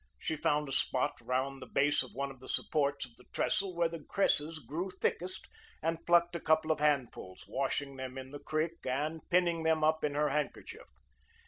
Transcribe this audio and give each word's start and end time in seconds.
She 0.17 0.35
found 0.35 0.67
a 0.67 0.71
spot 0.71 1.19
around 1.23 1.59
the 1.59 1.67
base 1.67 2.01
of 2.01 2.09
one 2.15 2.31
of 2.31 2.39
the 2.39 2.49
supports 2.49 3.05
of 3.05 3.15
the 3.17 3.25
trestle 3.25 3.75
where 3.75 3.87
the 3.87 4.03
cresses 4.03 4.57
grew 4.57 4.89
thickest, 4.89 5.47
and 5.79 6.03
plucked 6.07 6.35
a 6.35 6.39
couple 6.39 6.71
of 6.71 6.79
handfuls, 6.79 7.45
washing 7.47 7.97
them 7.97 8.17
in 8.17 8.31
the 8.31 8.39
creek 8.39 8.83
and 8.83 9.21
pinning 9.29 9.61
them 9.61 9.83
up 9.83 10.03
in 10.03 10.15
her 10.15 10.29
handkerchief. 10.29 10.87